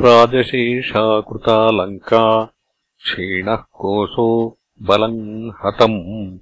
राजशेषाकृता 0.02 1.72
लङ्का 1.72 2.46
क्षीणः 2.98 3.56
कोशो 3.56 4.60
बलम् 4.82 5.52
हतम्। 5.66 6.38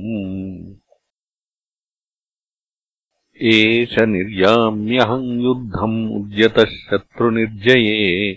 एष 3.41 3.99
निर्याम्यहम् 3.99 5.41
युद्धम् 5.41 6.11
उद्यतः 6.11 6.65
शत्रुनिर्जये। 6.65 8.33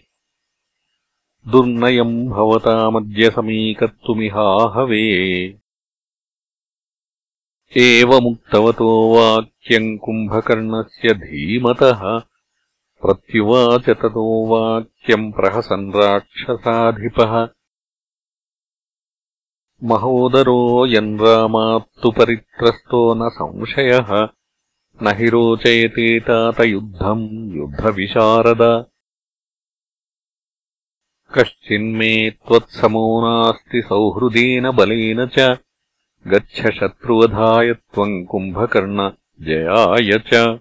दुर्नयम् 1.49 2.29
भवतामद्य 2.29 3.31
समीकर्तुमिहाहवे 3.31 5.05
एवमुक्तवतो 7.79 9.15
वाक्यम् 9.15 9.99
कुम्भकर्णस्य 9.99 11.15
धीमतः। 11.15 12.19
प्रत्युवाच 13.03 13.85
ततो 13.91 14.47
वाक्यम् 14.47 15.33
प्रहसन् 15.33 15.93
राक्षसाधिपः। 15.93 17.49
महोदरो 19.85 20.87
रामात्तु 21.27 22.11
परित्रस्तो 22.11 23.15
न 23.15 23.29
संशयः। 23.29 24.29
न 25.03 25.17
हि 25.17 25.29
रोचयते 25.29 26.21
तातयुद्धम् 26.21 27.57
युद्धविशारद। 27.57 28.87
कश्चिन्मे 31.35 32.31
त्वत्समो 32.31 33.21
नास्ति 33.21 33.83
सौहृदेन 33.83 34.71
बलेन 34.71 35.27
च 35.27 35.59
गच्छ 36.27 36.71
शत्रुवधाय 36.71 37.73
त्वम् 37.73 38.27
कुम्भकर्ण 38.27 39.11
जयाय 39.41 40.19
च। 40.19 40.59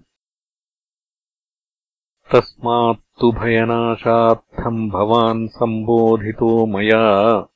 तस्मात्तु 2.32 3.32
भयनाशार्थम् 3.32 4.90
भवान् 4.90 5.48
सम्बोधितो 5.48 6.66
मया। 6.66 7.48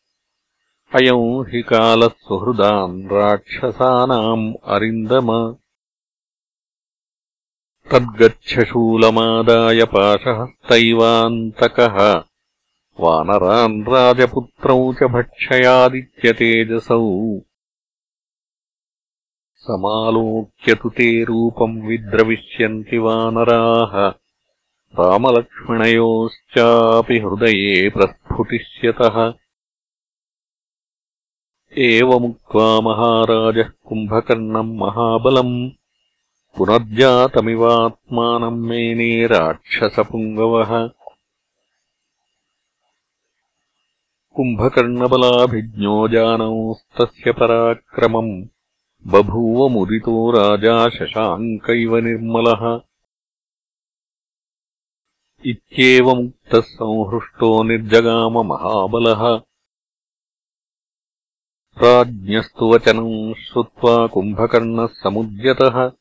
अयम् 0.94 1.48
हि 1.48 1.62
कालः 1.62 2.08
सुहृदान् 2.08 3.06
राक्षसानाम् 3.06 4.54
अरिन्दम। 4.64 5.56
तद्गच्छशूलमादाय 7.92 9.84
पाशहस्तैवान्तकः। 9.84 12.24
वानरान् 13.00 13.82
राजपुत्रौ 13.82 14.92
च 14.92 15.02
भक्षयादित्यतेजसौ 15.02 17.40
समालोक्य 19.60 20.74
तु 20.74 20.88
ते 20.88 21.24
रूपम् 21.24 21.82
विद्रविष्यन्ति 21.82 22.98
वानराः। 22.98 24.12
रामलक्ष्मणयोश्चापि 25.00 27.18
हृदये 27.18 27.90
प्रस्फुटिष्यतः। 27.90 29.34
एवमुक्त्वा 31.78 32.80
महाराजः 32.80 33.88
कुम्भकर्णम् 33.88 34.76
महाबलम् 34.76 35.70
पुनर्जातमिवात्मानम् 36.56 38.58
मेने 38.58 39.26
राक्षसपुङ्गवः। 39.26 40.90
कुम्भकर्णबलाभिज्ञो 44.36 46.08
जानौस्तस्य 46.08 47.32
पराक्रमम् 47.32 48.44
बभूव 49.06 49.68
मुदितो 49.68 50.30
राजा 50.30 50.88
शशाङ्कैव 50.88 51.96
निर्मलः। 51.96 52.80
इत्येवमुक्तः 55.46 56.60
संहृष्टो 56.60 57.62
निर्जगाममहाबलः 57.62 59.42
राज्ञस्तु 61.82 62.66
वचनम् 62.66 63.34
श्रुत्वा 63.34 64.06
कुम्भकर्णः 64.06 64.86
समुद्यतः। 64.86 65.92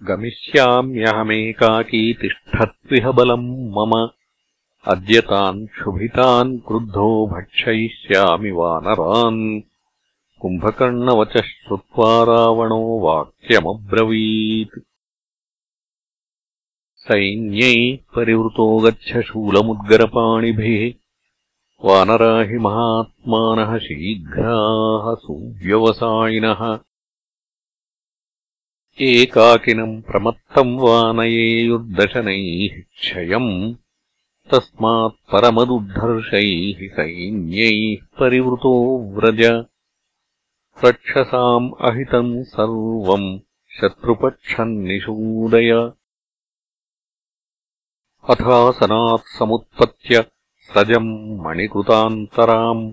गमिष्याम्यहमेकाकी 0.02 2.14
तिष्ठत्विह 2.14 3.10
बलम् 3.10 3.70
मम। 3.70 4.08
अद्य 4.84 5.20
तान् 5.20 5.66
क्षुभितान् 5.66 6.58
क्रुद्धो 6.58 7.26
भक्षयिष्यामि 7.26 8.50
वानरान्। 8.50 9.60
कुम्भकर्णवचः 10.40 11.40
श्रुत्वा 11.40 12.24
रावणो 12.24 13.00
वाक्यमब्रवीत्। 13.00 14.80
सैन्यै 16.96 17.98
परिवृतो 18.16 18.78
गच्छ 18.78 19.18
शूलमुद्गरपाणिभिः। 19.18 20.92
वानरा 21.84 22.42
हि 22.42 22.58
महात्मानः 22.58 23.78
शीघ्राः 23.78 25.14
सुव्यवसायिनः 25.14 26.78
एकाकिनम् 29.00 30.02
प्रमत्तम् 30.02 30.80
वा 30.80 31.12
नयेयुर्दशनैः 31.12 32.80
क्षयम् 32.80 33.74
तस्मात् 34.50 35.32
परमदुर्धर्षैः 35.32 36.88
सैन्यैः 36.88 38.06
परिवृतो 38.20 38.72
व्रज। 39.14 39.64
रक्षसाम् 40.84 41.70
अहितम् 41.80 42.44
सर्वम् 42.44 43.38
शत्रुपक्षम् 43.80 44.70
निषूदय 44.70 45.92
अथासनात् 48.30 49.38
समुत्पत्य 49.38 50.24
सजम् 50.74 51.40
मणिकृतान्तराम्। 51.40 52.92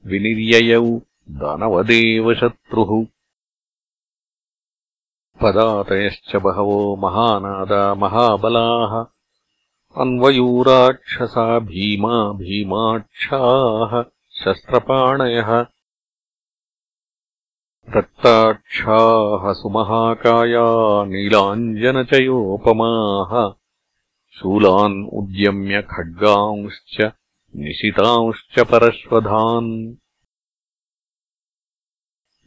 विनिर्ययौ 0.06 1.02
दानवदेवशत्रुः। 1.30 3.06
पदातयश्च 5.42 6.36
बहवो 6.36 6.96
महानादा 6.96 7.96
महाबलाः। 7.96 9.06
अन्वयूराक्षसा 10.02 11.60
भीमा 11.60 12.32
भीमाक्षाः 12.32 14.04
शस्त्रपाणयः। 14.32 15.66
रक्ताक्षाः 17.98 19.54
सुमहाकाया 19.54 21.06
नीलाञ्जनचयोपमाः। 21.06 23.54
शूलान् 24.32 25.08
उद्यम्य 25.08 25.82
खड्गांश्च 25.82 27.12
निशितांश्च 27.56 28.60
परश्वधान् 28.60 29.96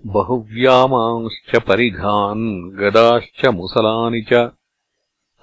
बहुव्यामांश्च 0.06 1.62
परिघान् 1.62 2.76
गदाश्च 2.76 3.46
मुसलानि 3.46 4.20
च 4.20 4.50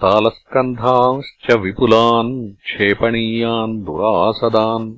तालस्कन्धांश्च 0.01 1.55
विपुलान् 1.55 2.53
क्षेपणीयान् 2.53 3.85
दुरासदान्। 3.85 4.97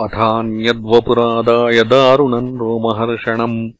अथान्यद्वपुरादाय 0.00 1.84
दारुणम् 1.84 2.58
रोमहर्षणम् 2.58 3.70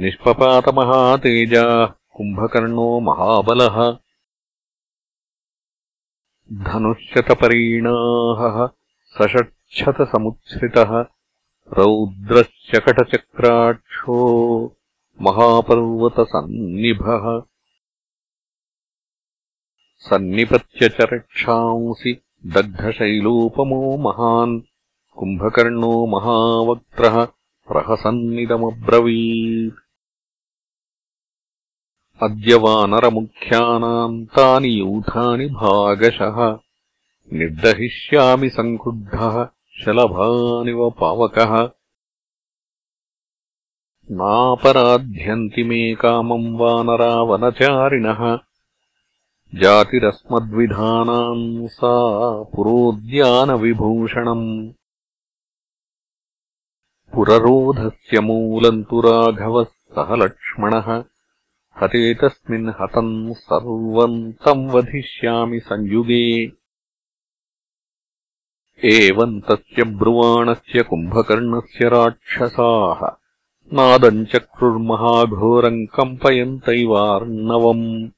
निष्पपातमहातेजाः 0.00 1.86
कुम्भकर्णो 1.86 3.00
महाबलः। 3.00 3.98
धनुष्यतपरीणाहः 6.52 8.68
सषट्छतसमुच्छ्रितः 9.18 11.13
रौद्रश्चकटचक्राक्षो 11.78 14.76
महापर्वतसन्निभः। 15.20 17.42
सन्निपत्य 19.98 20.88
च 20.88 20.96
रक्षांसि 21.00 22.20
दग्धशैलोपमो 22.46 23.96
महान्। 23.96 24.60
कुम्भकर्णो 25.16 26.06
महावक्त्रः 26.06 27.28
प्रहसन्निदमब्रवीत्। 27.68 29.74
अद्य 32.22 32.54
वानरमुख्यानाम् 32.54 34.26
तानि 34.26 34.80
यूथानि 34.80 35.46
भागशः। 35.46 36.58
निर्दहिष्यामि 37.32 38.48
सङ्क्रुद्धः 38.48 39.48
शलभानिव 39.80 40.90
पावकः। 40.90 41.70
नापराध्यन्ति 44.10 45.64
मे 45.64 45.94
कामम् 45.94 46.58
वानरावनचारिणः 46.58 48.38
जातिरस्मद्विधानाम् 49.54 51.68
सा 51.68 52.42
पुरोद्यानविभूषणम्। 52.42 54.72
पुररोधस्य 57.14 58.20
मूलम् 58.20 58.84
तु 58.84 59.00
राघवः 59.00 59.64
सह 59.64 60.14
लक्ष्मणः। 60.14 61.04
हते 61.82 62.14
तस्मिन् 62.14 62.68
हतम् 62.68 63.34
सर्वम् 63.34 64.32
तम् 64.32 64.70
वधिष्यामि 64.70 65.60
संयुगे 65.60 66.46
एवम् 68.84 69.40
तस्य 69.40 69.84
ब्रुवाणस्य 69.84 70.82
कुम्भकर्णस्य 70.82 71.88
राक्षसाः। 71.88 73.16
नादम् 73.72 74.26
चक्रुर्महाघोरम् 74.26 75.86
कम्पयन्तैवार्णवम्। 75.86 78.08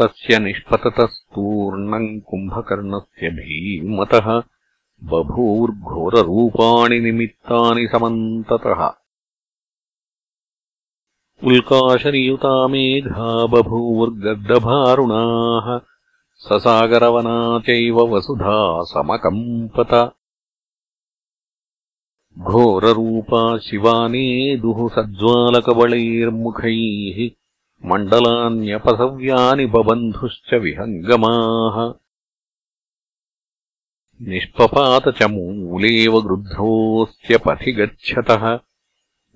तस्य 0.00 0.38
निष्पततस्तूर्णम् 0.38 2.20
कुम्भकर्णस्य 2.20 3.30
भीमतः 3.30 4.42
बभूर्घोररूपाणि 5.04 7.00
निमित्तानि 7.00 7.86
समन्ततः। 7.86 8.92
उल्काशनियुता 11.44 12.68
मेघा 12.68 13.46
बभूवुर्गर्दभारुणाः 13.46 15.91
ससागरवना 16.42 17.58
चैव 17.58 18.00
वसुधा 18.00 18.82
समकम्पत। 18.82 20.12
घोररूपा 22.38 23.58
शिवानेदुः 23.58 24.88
सज्ज्वालकबलैर्मुखैः 24.88 27.30
मण्डलान्यपसव्यानि 27.90 29.66
बबन्धुश्च 29.66 30.54
विहङ्गमाः। 30.54 31.94
निष्पपात 34.22 35.08
च 35.08 35.22
मूलेव 35.22 36.20
गृध्रोऽस्य 36.20 37.38
पथि 37.38 37.72
गच्छतः 37.72 38.58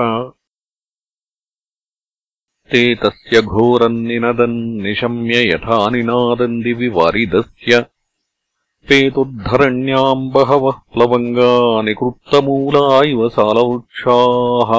ते 2.71 2.83
तस्य 2.95 3.41
घोरम् 3.41 3.99
निनदन् 4.07 4.55
निशम्य 4.83 5.41
यथा 5.49 5.89
निनादम् 5.89 6.63
दिवि 6.63 6.87
वारिदस्य 6.87 7.79
पेतुद्धरण्याम् 8.87 10.31
बहवः 10.31 10.79
प्लवङ्गा 10.93 11.51
निकृत्तमूला 11.81 12.87
इव 13.11 13.29
सालवृक्षाः। 13.37 14.71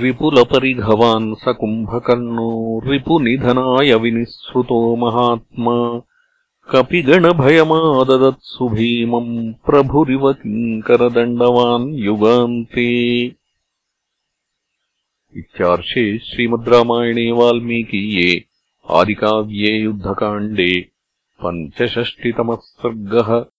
विपुलपरिघवान् 0.00 1.34
स 1.34 1.54
कुम्भकर्णो 1.60 2.50
रिपुनिधनाय 2.84 3.94
विनिःसृतो 3.94 4.80
महात्मा 4.96 5.76
कपिगणभयमाददत्सु 6.70 8.68
भीमम् 8.68 9.52
प्रभुरिव 9.66 10.32
किङ्करदण्डवान् 10.32 11.94
युगान्ते। 11.94 12.88
इत्यार्षे 15.36 16.18
श्रीमद् 16.18 16.68
रामायणे 16.68 17.32
वाल्मीकीये 17.32 18.44
आदिकाव्ये 18.90 19.78
युद्धकाण्डे 19.78 20.80
पञ्चषष्टितमः 21.44 22.56
सर्गः 22.56 23.53